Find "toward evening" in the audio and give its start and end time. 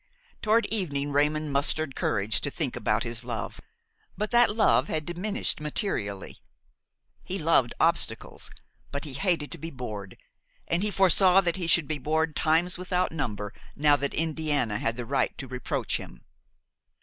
0.41-1.11